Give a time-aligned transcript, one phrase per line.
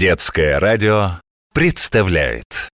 [0.00, 1.20] Детское радио
[1.52, 2.70] представляет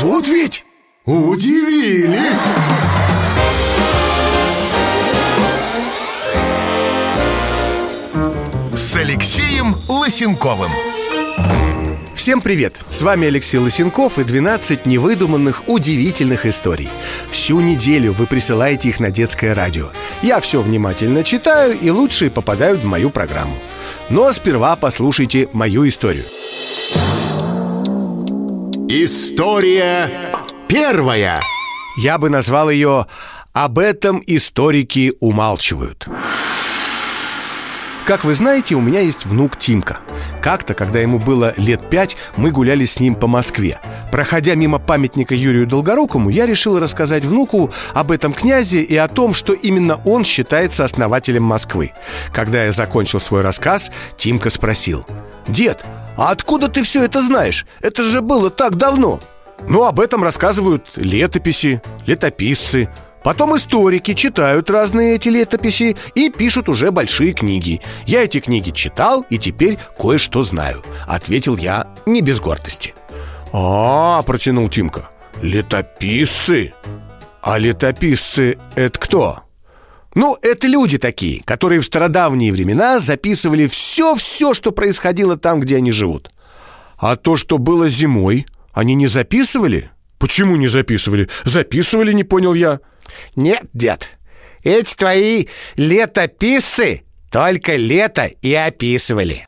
[0.00, 0.64] Вот ведь
[1.04, 2.18] удивили!
[8.74, 10.72] С Алексеем Лысенковым
[12.24, 12.80] Всем привет!
[12.88, 16.88] С вами Алексей Лысенков и 12 невыдуманных, удивительных историй.
[17.28, 19.90] Всю неделю вы присылаете их на детское радио.
[20.22, 23.54] Я все внимательно читаю, и лучшие попадают в мою программу.
[24.08, 26.24] Но сперва послушайте мою историю.
[28.88, 30.10] История
[30.66, 31.42] первая
[31.98, 33.06] Я бы назвал ее
[33.52, 36.08] «Об этом историки умалчивают».
[38.06, 40.00] Как вы знаете, у меня есть внук Тимка.
[40.42, 43.80] Как-то, когда ему было лет пять, мы гуляли с ним по Москве.
[44.12, 49.32] Проходя мимо памятника Юрию Долгорукому, я решил рассказать внуку об этом князе и о том,
[49.32, 51.92] что именно он считается основателем Москвы.
[52.30, 55.06] Когда я закончил свой рассказ, Тимка спросил.
[55.48, 55.82] «Дед,
[56.18, 57.64] а откуда ты все это знаешь?
[57.80, 59.18] Это же было так давно!»
[59.66, 62.90] Ну, об этом рассказывают летописи, летописцы,
[63.24, 67.80] Потом историки читают разные эти летописи и пишут уже большие книги.
[68.06, 72.94] Я эти книги читал и теперь кое-что знаю, ответил я не без гордости.
[73.50, 75.08] А, протянул Тимка.
[75.40, 76.74] Летописцы?
[77.40, 79.40] А летописцы это кто?
[80.14, 85.92] Ну, это люди такие, которые в стародавние времена записывали все-все, что происходило там, где они
[85.92, 86.30] живут.
[86.98, 89.90] А то, что было зимой, они не записывали?
[90.18, 91.28] Почему не записывали?
[91.44, 92.80] Записывали, не понял я.
[93.36, 94.08] Нет, дед,
[94.62, 99.46] эти твои летописцы только лето и описывали.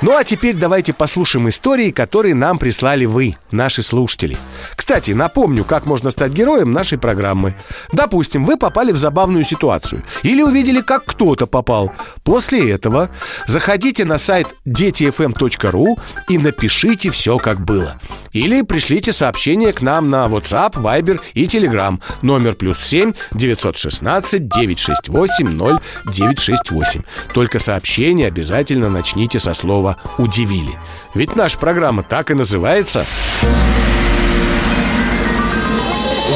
[0.00, 4.36] Ну а теперь давайте послушаем истории, которые нам прислали вы, наши слушатели.
[4.76, 7.56] Кстати, напомню, как можно стать героем нашей программы.
[7.92, 11.92] Допустим, вы попали в забавную ситуацию или увидели, как кто-то попал.
[12.22, 13.10] После этого
[13.48, 17.96] заходите на сайт детифм.ру и напишите все, как было.
[18.32, 22.00] Или пришлите сообщение к нам на WhatsApp, Viber и Telegram.
[22.22, 25.80] Номер плюс 7 916 968
[26.12, 27.02] 0968.
[27.34, 29.87] Только сообщение обязательно начните со слова
[30.18, 30.78] «удивили».
[31.14, 33.06] Ведь наша программа так и называется.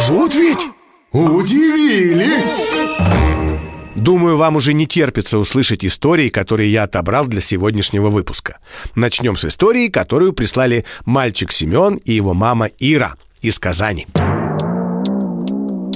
[0.08, 0.66] Вот ведь
[1.12, 2.26] удивили!
[3.94, 8.58] Думаю, вам уже не терпится услышать истории, которые я отобрал для сегодняшнего выпуска.
[8.96, 14.06] Начнем с истории, которую прислали мальчик Семен и его мама Ира из Казани.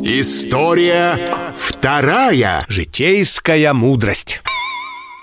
[0.02, 1.18] История
[1.56, 4.40] вторая Житейская мудрость.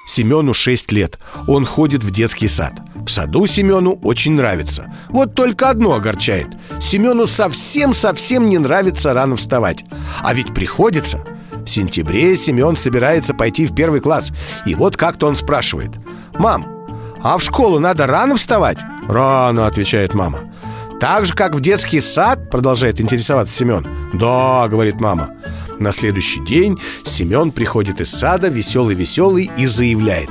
[0.05, 1.19] Семену 6 лет.
[1.47, 2.73] Он ходит в детский сад.
[2.95, 4.93] В саду Семену очень нравится.
[5.09, 6.47] Вот только одно огорчает.
[6.79, 9.83] Семену совсем-совсем не нравится рано вставать.
[10.21, 11.23] А ведь приходится.
[11.65, 14.31] В сентябре Семен собирается пойти в первый класс.
[14.65, 15.91] И вот как-то он спрашивает.
[16.37, 16.65] «Мам,
[17.21, 18.77] а в школу надо рано вставать?»
[19.07, 20.39] «Рано»,— отвечает мама.
[20.99, 23.85] «Так же, как в детский сад?»— продолжает интересоваться Семен.
[24.13, 25.31] «Да»,— говорит мама.
[25.83, 30.29] На следующий день Семен приходит из сада веселый-веселый и заявляет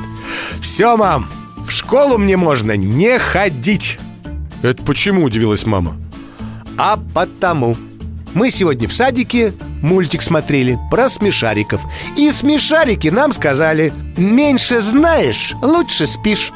[0.62, 1.26] «Все, мам,
[1.58, 3.98] в школу мне можно не ходить!»
[4.62, 5.92] «Это почему?»– удивилась мама
[6.78, 7.76] «А потому
[8.32, 9.52] Мы сегодня в садике
[9.82, 11.82] мультик смотрели про смешариков
[12.16, 16.50] И смешарики нам сказали Меньше знаешь, лучше спишь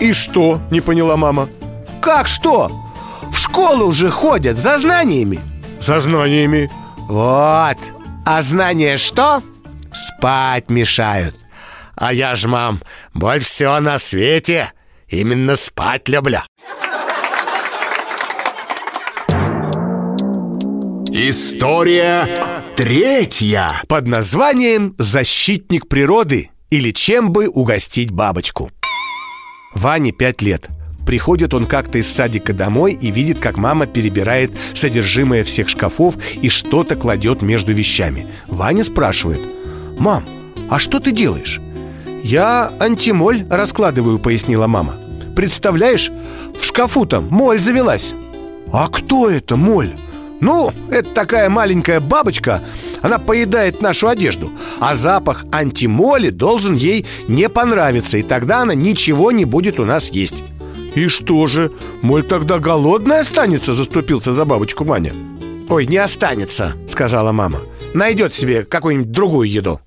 [0.00, 1.48] «И что?»– не поняла мама
[2.00, 2.72] «Как что?
[3.30, 5.38] В школу уже ходят за знаниями»
[5.80, 6.68] «За знаниями?»
[7.08, 7.78] «Вот,
[8.24, 9.42] а знания что?
[9.92, 11.34] Спать мешают.
[11.94, 12.80] А я ж, мам,
[13.14, 14.72] больше всего на свете
[15.08, 16.38] Именно спать люблю.
[21.10, 22.26] История
[22.76, 23.82] третья.
[23.86, 28.70] Под названием «Защитник природы» Или «Чем бы угостить бабочку»
[29.74, 30.70] Ване пять лет
[31.06, 36.48] Приходит он как-то из садика домой и видит, как мама перебирает содержимое всех шкафов и
[36.48, 38.26] что-то кладет между вещами.
[38.48, 39.40] Ваня спрашивает,
[39.98, 40.24] «Мам,
[40.68, 41.60] а что ты делаешь?»
[42.22, 44.94] «Я антимоль раскладываю»,— пояснила мама.
[45.34, 46.10] «Представляешь,
[46.58, 48.14] в шкафу-то моль завелась».
[48.72, 49.92] «А кто это моль?»
[50.40, 52.62] «Ну, это такая маленькая бабочка,
[53.02, 54.50] она поедает нашу одежду
[54.80, 60.10] А запах антимоли должен ей не понравиться И тогда она ничего не будет у нас
[60.10, 60.42] есть
[60.94, 61.72] «И что же,
[62.02, 65.12] моль тогда голодная останется?» Заступился за бабочку Маня
[65.68, 67.60] «Ой, не останется»,— сказала мама
[67.94, 69.80] Найдет себе какую-нибудь другую еду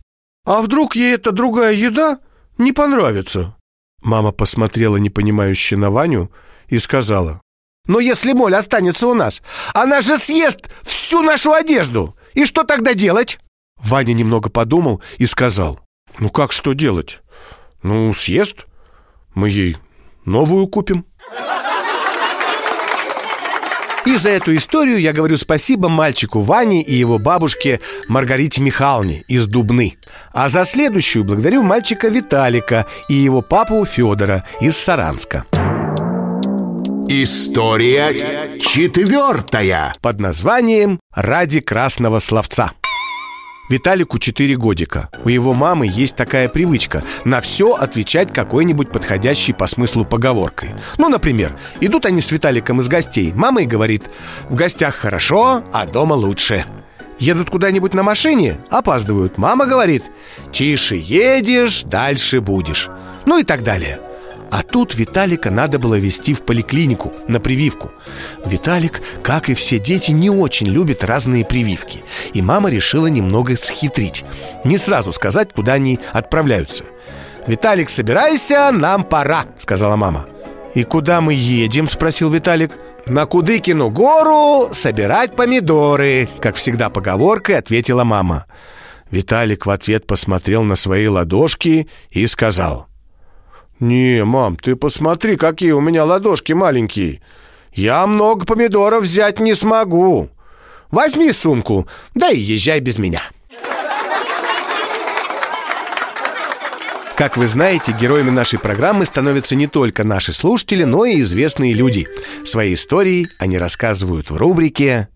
[0.45, 2.19] «А вдруг ей эта другая еда
[2.57, 3.55] не понравится?»
[4.01, 6.31] Мама посмотрела непонимающе на Ваню
[6.67, 7.41] и сказала
[7.87, 9.43] «Но если моль останется у нас,
[9.73, 12.15] она же съест всю нашу одежду!
[12.33, 13.39] И что тогда делать?»
[13.77, 15.79] Ваня немного подумал и сказал
[16.19, 17.21] Ну как что делать?
[17.83, 18.65] Ну, съест.
[19.35, 19.77] Мы ей
[20.25, 21.05] новую купим.
[24.05, 29.47] И за эту историю я говорю спасибо мальчику Ване и его бабушке Маргарите Михайловне из
[29.47, 29.97] Дубны.
[30.31, 35.45] А за следующую благодарю мальчика Виталика и его папу Федора из Саранска.
[37.07, 39.93] История четвертая.
[40.01, 42.73] Под названием «Ради красного словца».
[43.69, 45.09] Виталику 4 годика.
[45.23, 50.71] У его мамы есть такая привычка на все отвечать какой-нибудь подходящей по смыслу поговоркой.
[50.97, 53.33] Ну, например, идут они с Виталиком из гостей.
[53.33, 54.03] Мама и говорит,
[54.49, 56.65] в гостях хорошо, а дома лучше.
[57.17, 59.37] Едут куда-нибудь на машине, опаздывают.
[59.37, 60.03] Мама говорит,
[60.51, 62.89] тише едешь, дальше будешь.
[63.25, 63.99] Ну и так далее.
[64.55, 67.91] А тут Виталика надо было везти в поликлинику на прививку.
[68.45, 72.05] Виталик, как и все дети, не очень любит разные прививки.
[72.31, 74.23] И мама решила немного схитрить.
[74.63, 76.85] Не сразу сказать, куда они отправляются.
[77.45, 80.25] «Виталик, собирайся, нам пора»,— сказала мама.
[80.73, 82.71] «И куда мы едем?»— спросил Виталик.
[83.07, 88.45] «На Кудыкину гору собирать помидоры», как всегда поговоркой ответила мама.
[89.11, 92.87] Виталик в ответ посмотрел на свои ладошки и сказал—
[93.79, 97.21] «Не, мам, ты посмотри, какие у меня ладошки маленькие.
[97.73, 100.29] Я много помидоров взять не смогу.
[100.91, 103.21] Возьми сумку, да и езжай без меня».
[107.15, 112.07] Как вы знаете, героями нашей программы становятся не только наши слушатели, но и известные люди.
[112.43, 115.07] Свои истории они рассказывают в рубрике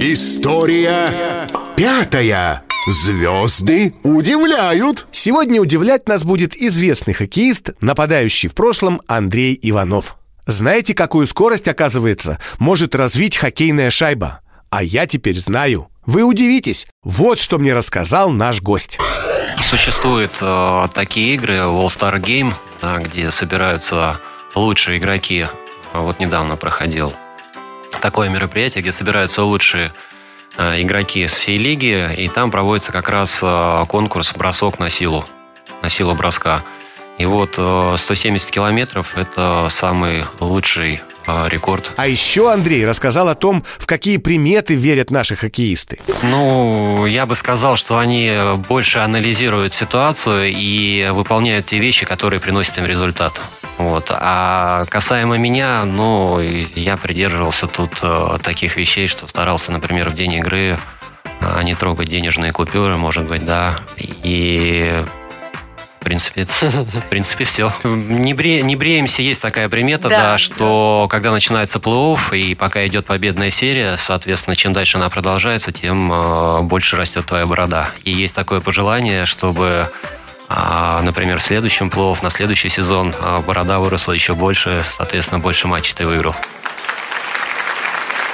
[0.00, 1.46] История
[1.76, 2.64] пятая.
[2.86, 5.06] Звезды удивляют.
[5.12, 10.16] Сегодня удивлять нас будет известный хоккеист, нападающий в прошлом Андрей Иванов.
[10.48, 14.40] Знаете, какую скорость, оказывается, может развить хоккейная шайба?
[14.70, 15.90] А я теперь знаю.
[16.06, 16.88] Вы удивитесь.
[17.04, 18.98] Вот что мне рассказал наш гость.
[19.70, 24.18] Существуют э, такие игры, All-Star Game, да, где собираются
[24.56, 25.46] лучшие игроки.
[25.92, 27.14] Вот недавно проходил
[28.00, 30.11] такое мероприятие, где собираются лучшие Э,
[30.56, 35.24] игроки с всей лиги, и там проводится как раз э, конкурс «Бросок на силу»,
[35.82, 36.64] на силу броска.
[37.18, 41.92] И вот 170 э, километров– это самый лучший рекорд.
[41.96, 46.00] А еще Андрей рассказал о том, в какие приметы верят наши хоккеисты.
[46.22, 48.32] Ну, я бы сказал, что они
[48.68, 53.40] больше анализируют ситуацию и выполняют те вещи, которые приносят им результат.
[53.78, 54.06] Вот.
[54.10, 60.34] А касаемо меня, ну, я придерживался тут э, таких вещей, что старался, например, в день
[60.34, 60.78] игры
[61.40, 63.78] э, не трогать денежные купюры, может быть, да.
[63.96, 65.04] И
[66.02, 67.72] в принципе, в принципе, все.
[67.84, 71.08] Не, бре, не бреемся, есть такая примета, да, да что да.
[71.08, 76.62] когда начинается плей-офф и пока идет победная серия, соответственно, чем дальше она продолжается, тем э,
[76.62, 77.90] больше растет твоя борода.
[78.02, 79.88] И есть такое пожелание, чтобы
[80.54, 85.66] а, например, в следующем плов, на следующий сезон а, борода выросла еще больше, соответственно, больше
[85.66, 86.34] матчей ты выиграл.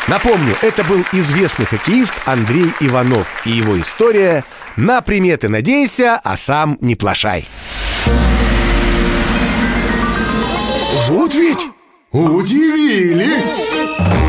[0.09, 4.44] Напомню, это был известный хоккеист Андрей Иванов и его история
[4.75, 7.47] «На приметы надейся, а сам не плашай».
[11.09, 11.67] Вот ведь
[12.11, 14.27] удивили!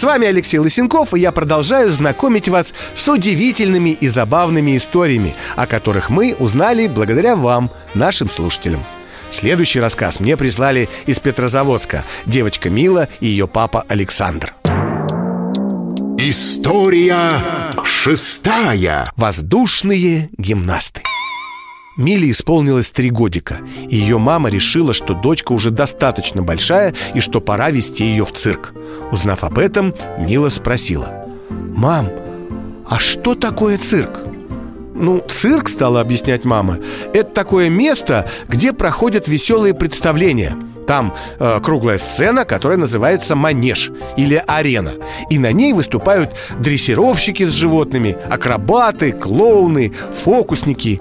[0.00, 5.66] С вами Алексей Лысенков, и я продолжаю знакомить вас с удивительными и забавными историями, о
[5.66, 8.82] которых мы узнали благодаря вам, нашим слушателям.
[9.30, 14.54] Следующий рассказ мне прислали из Петрозаводска девочка Мила и ее папа Александр.
[16.16, 17.42] История
[17.84, 19.12] шестая.
[19.16, 21.02] Воздушные гимнасты.
[22.00, 27.42] Миле исполнилось три годика, и ее мама решила, что дочка уже достаточно большая и что
[27.42, 28.72] пора вести ее в цирк.
[29.12, 31.26] Узнав об этом, Мила спросила
[31.76, 32.08] «Мам,
[32.88, 34.20] а что такое цирк?»
[34.94, 36.78] Ну, цирк, стала объяснять мама,
[37.12, 40.56] это такое место, где проходят веселые представления.
[40.86, 44.94] Там э, круглая сцена, которая называется манеж или арена.
[45.30, 51.00] И на ней выступают дрессировщики с животными, акробаты, клоуны, фокусники.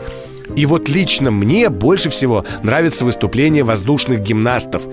[0.55, 4.83] И вот лично мне больше всего нравится выступление воздушных гимнастов.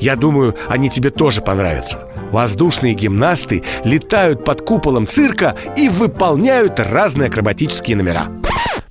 [0.00, 2.08] Я думаю, они тебе тоже понравятся.
[2.30, 8.28] Воздушные гимнасты летают под куполом цирка и выполняют разные акробатические номера.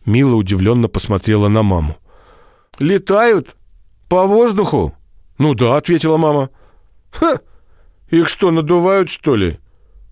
[0.05, 1.98] Мила удивленно посмотрела на маму.
[2.79, 3.55] «Летают?
[4.10, 4.94] По воздуху?»
[5.38, 6.50] «Ну да»,— ответила мама.
[7.12, 7.39] «Ха!
[8.10, 9.60] Их что, надувают, что ли?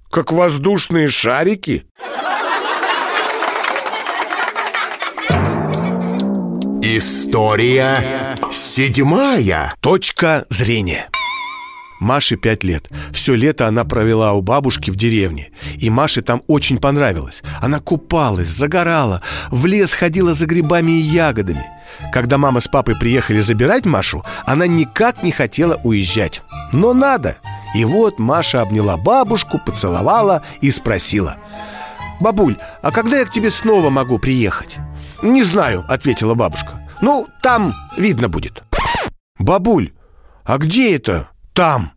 [0.10, 1.86] Как воздушные шарики?»
[6.86, 9.72] История седьмая.
[9.80, 11.08] Точка зрения.
[12.02, 12.90] Маше пять лет.
[13.14, 15.52] Все лето она провела у бабушки в деревне.
[15.78, 17.42] И Маше там очень понравилось.
[17.62, 21.66] Она купалась, загорала, в лес ходила за грибами и ягодами.
[22.12, 26.42] Когда мама с папой приехали забирать Машу, она никак не хотела уезжать.
[26.74, 27.38] Но надо.
[27.74, 31.38] И вот Маша обняла бабушку, поцеловала и спросила.
[32.20, 34.80] «Бабуль, а когда я к тебе снова могу приехать?»
[35.24, 36.82] «Не знаю»,— ответила бабушка.
[37.02, 38.64] «Ну, там видно будет».
[39.40, 39.94] «Бабуль,
[40.44, 41.30] а где это?
[41.54, 41.94] Там.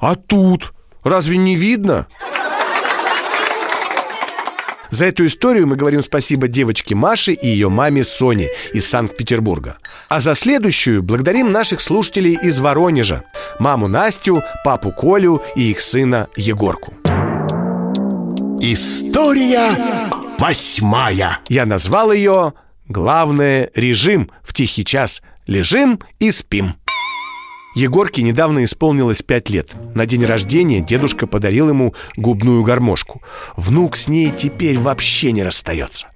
[0.00, 0.74] А тут?
[1.04, 2.08] Разве не видно?»
[4.90, 9.76] За эту историю мы говорим спасибо девочке Маше и ее маме Соне из Санкт-Петербурга.
[10.08, 13.24] А за следующую благодарим наших слушателей из Воронежа.
[13.58, 16.94] Маму Настю, папу Колю и их сына Егорку.
[18.60, 19.70] История
[20.38, 21.40] восьмая.
[21.48, 22.54] Я назвал ее
[22.88, 25.22] «Главное– режим в тихий час.
[25.46, 26.76] Лежим и спим».
[27.74, 29.74] Егорке недавно исполнилось пять лет.
[29.94, 33.22] На день рождения дедушка подарил ему губную гармошку.
[33.56, 36.06] Внук с ней теперь вообще не расстается.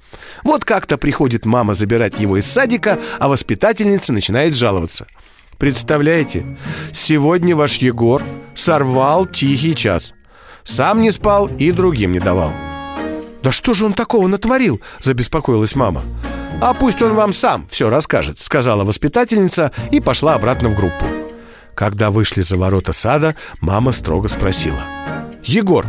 [0.43, 5.07] Вот как-то приходит мама забирать его из садика, а воспитательница начинает жаловаться.
[5.59, 6.47] Представляете,
[6.93, 8.23] сегодня ваш Егор
[8.55, 10.15] сорвал тихий час.
[10.65, 12.53] Сам не спал и другим не давал.
[13.43, 16.03] «Да что же он такого натворил?»– забеспокоилась мама.
[16.61, 21.07] «А пусть он вам сам все расскажет»,– сказала воспитательница и пошла обратно в группу.
[21.75, 24.85] Когда вышли за ворота сада, мама строго спросила
[25.43, 25.87] «Егор,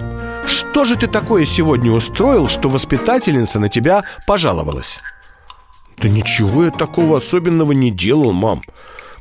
[0.47, 4.99] что же ты такое сегодня устроил, что воспитательница на тебя пожаловалась?»
[5.97, 8.61] «Да ничего я такого особенного не делал, мам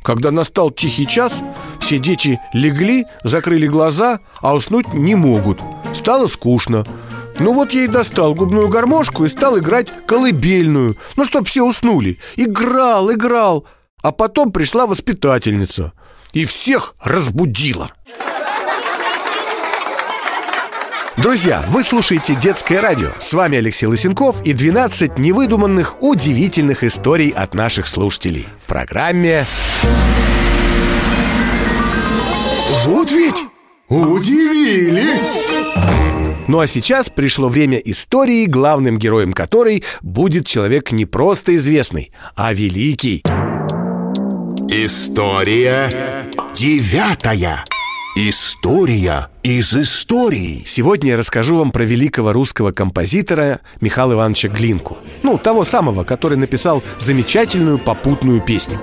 [0.02, 1.32] Когда настал тихий час,
[1.80, 5.60] все дети легли, закрыли глаза, а уснуть не могут
[5.92, 6.86] Стало скучно
[7.40, 12.18] ну вот я и достал губную гармошку и стал играть колыбельную Ну, чтоб все уснули
[12.36, 13.66] Играл, играл
[14.02, 15.92] А потом пришла воспитательница
[16.32, 17.90] и всех разбудила.
[21.16, 23.10] Друзья, вы слушаете «Детское радио».
[23.18, 28.46] С вами Алексей Лысенков и 12 невыдуманных, удивительных историй от наших слушателей.
[28.60, 29.44] В программе...
[32.86, 33.42] Вот ведь
[33.88, 35.49] удивили!
[36.50, 42.52] Ну а сейчас пришло время истории, главным героем которой будет человек не просто известный, а
[42.52, 43.22] великий.
[44.68, 45.88] История
[46.52, 47.64] девятая.
[48.16, 50.64] История из истории.
[50.66, 54.98] Сегодня я расскажу вам про великого русского композитора Михаила Ивановича Глинку.
[55.22, 58.80] Ну, того самого, который написал замечательную попутную песню.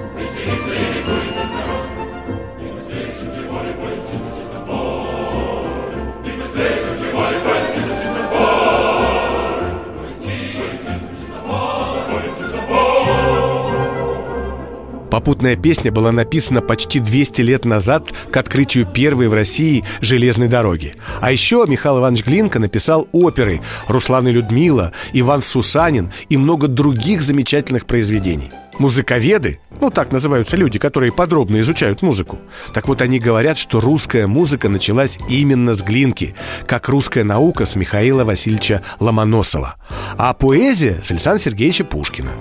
[15.28, 20.96] Попутная песня была написана почти 200 лет назад к открытию первой в России железной дороги.
[21.20, 27.22] А еще Михаил Иванович Глинка написал оперы «Руслан и Людмила», «Иван Сусанин» и много других
[27.22, 28.52] замечательных произведений.
[28.80, 32.38] Музыковеды, ну так называются люди, которые подробно изучают музыку,
[32.74, 36.36] так вот они говорят, что русская музыка началась именно с Глинки,
[36.68, 39.76] как русская наука с Михаила Васильевича Ломоносова,
[40.18, 42.32] а поэзия с Александра Сергеевича Пушкина.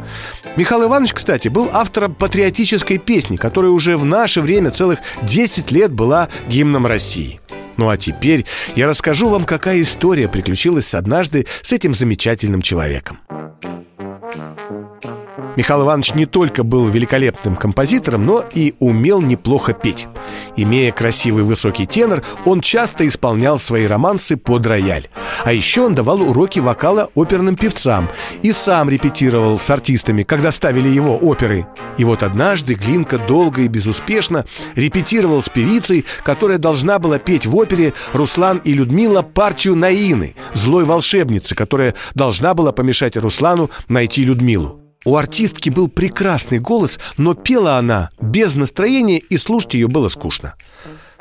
[0.57, 5.93] Михаил Иванович, кстати, был автором патриотической песни, которая уже в наше время целых 10 лет
[5.93, 7.41] была гимном России.
[7.77, 13.21] Ну а теперь я расскажу вам, какая история приключилась однажды с этим замечательным человеком.
[15.57, 20.07] Михаил Иванович не только был великолепным композитором, но и умел неплохо петь.
[20.57, 25.09] Имея красивый высокий тенор, он часто исполнял свои романсы под рояль.
[25.45, 28.11] А еще он давал уроки вокала оперным певцам
[28.43, 31.67] и сам репетировал с артистами, когда ставили его оперы.
[31.97, 34.45] И вот однажды Глинка долго и безуспешно
[34.75, 40.85] репетировал с певицей, которая должна была петь в опере «Руслан и Людмила» партию Наины, злой
[40.85, 44.86] волшебницы, которая должна была помешать Руслану найти Людмилу.
[45.07, 50.55] У артистки был прекрасный голос, но пела она без настроения, и слушать ее было скучно.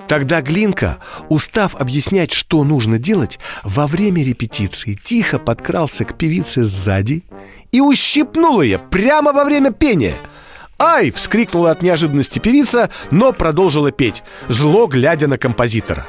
[0.07, 0.97] Тогда Глинка,
[1.29, 7.23] устав объяснять, что нужно делать, во время репетиции тихо подкрался к певице сзади
[7.71, 10.15] и ущипнул ее прямо во время пения.
[10.79, 16.07] «Ай!»— вскрикнула от неожиданности певица, но продолжила петь, зло глядя на композитора.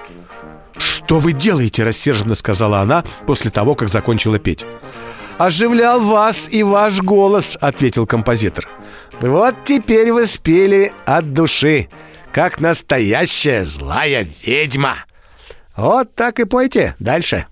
[0.78, 4.64] «Что вы делаете?»— рассерженно сказала она после того, как закончила петь
[5.38, 8.68] оживлял вас и ваш голос»,— ответил композитор.
[9.20, 11.88] «Вот теперь вы спели от души,
[12.32, 14.96] как настоящая злая ведьма.
[15.76, 17.46] Вот так и пойте дальше».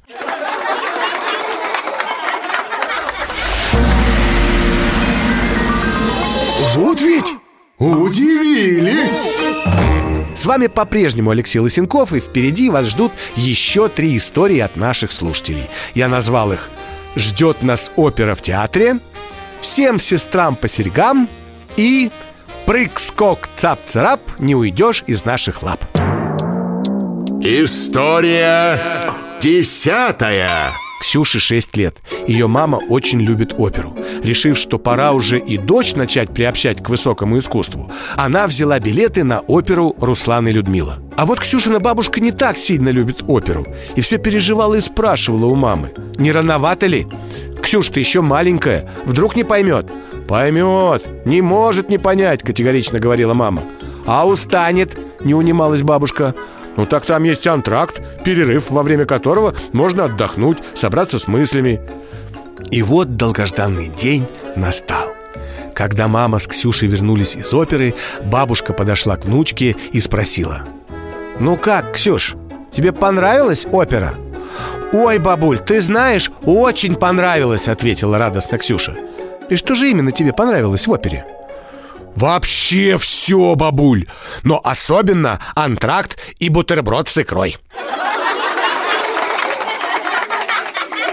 [6.75, 7.33] Вот ведь
[7.79, 9.09] удивили!
[10.35, 15.71] С вами по-прежнему Алексей Лысенков, и впереди вас ждут еще три истории от наших слушателей.
[15.95, 16.71] Я назвал их
[17.17, 19.01] «Ждет нас опера в театре»,
[19.61, 21.29] «Всем сестрам по серьгам»
[21.77, 22.11] и
[22.67, 25.81] «Прыг-скок цап-царап, не уйдешь из наших лап».
[27.41, 29.03] История
[29.41, 30.73] десятая
[31.05, 31.99] Ксюше 6 лет.
[32.27, 33.95] Ее мама очень любит оперу.
[34.23, 39.41] Решив, что пора уже и дочь начать приобщать к высокому искусству, она взяла билеты на
[39.41, 41.01] оперу «Руслан и Людмила».
[41.19, 45.55] А вот Ксюшина бабушка не так сильно любит оперу и все переживала и спрашивала у
[45.55, 47.07] мамы, не рановато ли?
[47.63, 49.93] Ксюш, ты еще маленькая, вдруг не поймет?
[50.27, 53.63] Поймет, не может не понять, категорично говорила мама.
[54.07, 56.35] А устанет, не унималась бабушка.
[56.77, 61.81] Ну так там есть антракт, перерыв, во время которого можно отдохнуть, собраться с мыслями.
[62.71, 64.27] И вот долгожданный день
[64.57, 65.15] настал.
[65.75, 70.63] Когда мама с Ксюшей вернулись из оперы, бабушка подошла к внучке и спросила.
[71.41, 72.37] «Ну как, Ксюш,
[72.71, 74.15] тебе понравилась опера?»
[74.93, 78.95] «Ой, бабуль, ты знаешь, очень понравилось»,— ответила радостно Ксюша.
[79.49, 81.27] «И что же именно тебе понравилось в опере?»
[82.17, 84.07] Вообще все, бабуль
[84.43, 87.57] Но особенно антракт и бутерброд с икрой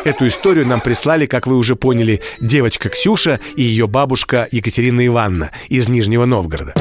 [0.04, 5.52] Эту историю нам прислали, как вы уже поняли, девочка Ксюша и ее бабушка Екатерина Ивановна
[5.70, 6.74] из Нижнего Новгорода.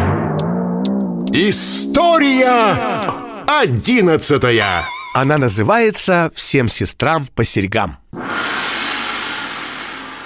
[1.31, 3.03] История
[3.47, 4.85] одиннадцатая
[5.15, 7.99] Она называется «Всем сестрам по серьгам».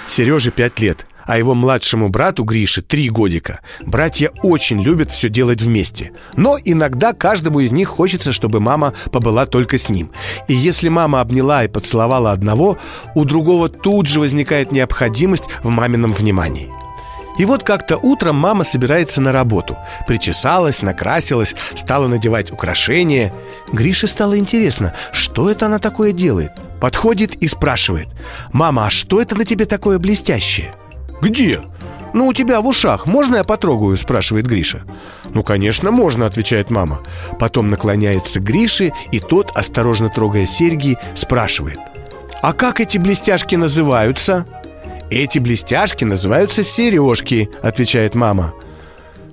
[0.07, 3.59] Сереже пять лет– а его младшему брату Грише три годика.
[3.85, 6.11] Братья очень любят все делать вместе.
[6.35, 10.11] Но иногда каждому из них хочется, чтобы мама побыла только с ним.
[10.47, 12.77] И если мама обняла и поцеловала одного,
[13.15, 16.71] у другого тут же возникает необходимость в мамином внимании.
[17.37, 19.77] И вот как-то утром мама собирается на работу.
[20.07, 23.33] Причесалась, накрасилась, стала надевать украшения.
[23.71, 26.51] Грише стало интересно, что это она такое делает.
[26.79, 28.07] Подходит и спрашивает.
[28.53, 30.73] «Мама, а что это на тебе такое блестящее?»
[31.21, 31.61] Где?
[32.15, 33.07] «Ну, у тебя в ушах.
[33.07, 34.83] Можно я потрогаю?»– спрашивает Гриша.
[35.33, 37.01] «Ну, конечно, можно»,– отвечает мама.
[37.39, 41.77] Потом наклоняется к Грише, и тот, осторожно трогая серьги, спрашивает.
[42.41, 44.45] «А как эти блестяшки называются?»
[45.11, 48.53] «Эти блестяшки называются сережки»,– отвечает мама.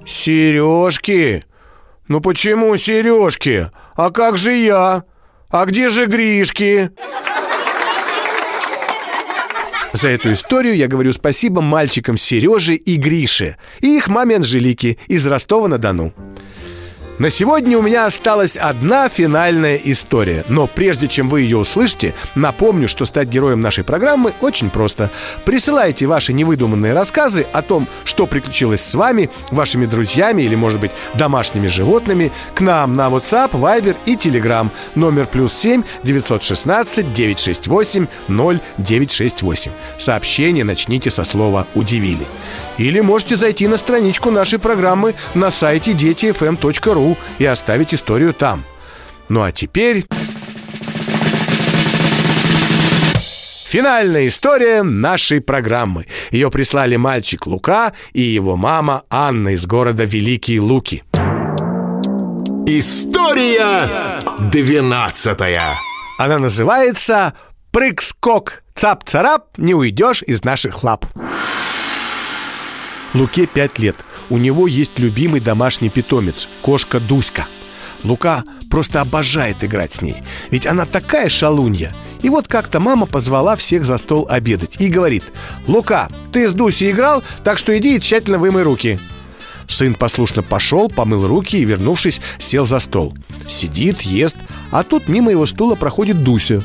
[0.04, 1.44] «Сережки?
[2.08, 3.70] Ну почему сережки?
[3.94, 5.04] А как же я?
[5.50, 6.90] А где же Гришки?»
[9.92, 15.26] За эту историю я говорю спасибо мальчикам Сереже и Грише и их маме Анжелике из
[15.26, 16.12] Ростова-на-Дону.
[17.18, 20.44] На сегодня у меня осталась одна финальная история.
[20.48, 25.10] Но прежде чем вы ее услышите, напомню, что стать героем нашей программы очень просто.
[25.44, 30.90] Присылайте ваши невыдуманные рассказы о том, что приключилось с вами, вашими друзьями или, может быть,
[31.14, 34.70] домашними животными к нам на WhatsApp, Viber и Telegram.
[34.94, 38.06] Номер плюс 7 916 968
[38.38, 39.70] 0968.
[39.98, 42.26] Сообщение начните со слова «удивили».
[42.78, 47.01] Или можете зайти на страничку нашей программы на сайте детифм.ру
[47.38, 48.64] и оставить историю там.
[49.28, 50.06] Ну а теперь...
[53.72, 56.06] Финальная история нашей программы.
[56.30, 61.04] Ее прислали мальчик Лука и его мама Анна из города Великие Луки.
[62.66, 63.88] История
[64.50, 65.62] двенадцатая
[66.18, 67.32] Она называется
[67.70, 71.06] «Прыг-скок, цап-царап, не уйдешь из наших лап».
[73.14, 73.96] Луке 5 лет.
[74.32, 77.48] У него есть любимый домашний питомец– кошка Дуська.
[78.02, 81.94] Лука просто обожает играть с ней, ведь она такая шалунья.
[82.22, 85.24] И вот как-то мама позвала всех за стол обедать и говорит
[85.66, 88.98] «Лука, ты с Дусей играл, так что иди и тщательно вымой руки».
[89.68, 93.12] Сын послушно пошел, помыл руки и, вернувшись, сел за стол.
[93.46, 94.36] Сидит, ест,
[94.70, 96.62] а тут мимо его стула проходит Дуся.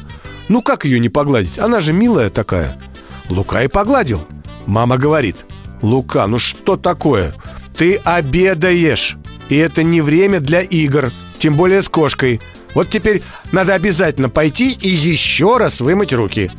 [0.48, 1.60] Ну как ее не погладить?
[1.60, 2.80] Она же милая такая.
[3.28, 4.26] Лука и погладил.
[4.68, 5.36] Мама говорит–
[5.82, 7.34] Лука, ну что такое?
[7.78, 9.18] Ты обедаешь.
[9.50, 12.42] И это не время для игр, тем более с кошкой.
[12.74, 16.52] Вот теперь надо обязательно пойти и еще раз вымыть руки.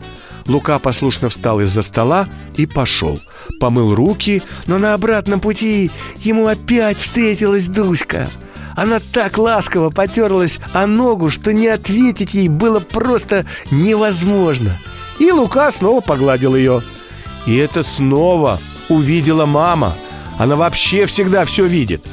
[0.47, 3.19] Лука послушно встал из-за стола и пошел.
[3.61, 8.31] Помыл руки, но на обратном пути ему опять встретилась Дуська.
[8.75, 14.79] Она так ласково потерлась о ногу, что не ответить ей было просто невозможно.
[15.19, 16.83] И Лука снова погладил ее.
[17.45, 19.97] И это снова увидела мама.
[20.39, 22.07] Она вообще всегда все видит.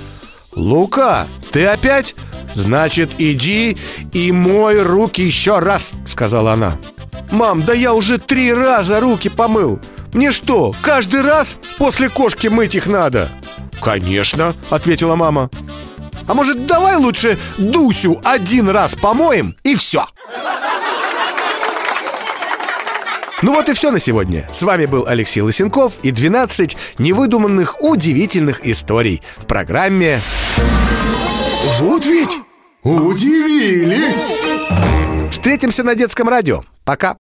[0.56, 2.16] «Лука, ты опять?
[2.54, 3.78] Значит, иди
[4.12, 6.78] и мой руки еще раз»,— сказала она.
[7.32, 9.80] «Мам, да я уже три раза руки помыл.
[10.14, 13.30] Мне что, каждый раз после кошки мыть их надо?»
[13.82, 15.50] «Конечно»,— ответила мама.
[16.28, 20.08] А может, давай лучше Дусю один раз помоем и все
[23.42, 24.48] ну вот и все на сегодня.
[24.52, 30.22] С вами был Алексей Лысенков и 12 невыдуманных удивительных историй в программе
[31.80, 32.38] Вот ведь
[32.84, 34.00] удивили!
[35.32, 36.64] Встретимся на детском радио.
[36.86, 37.14] Пока.